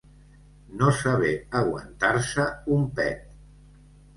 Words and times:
No 0.77 0.87
saber 1.01 1.33
aguantar-se 1.59 2.49
un 2.79 2.89
pet. 3.01 3.37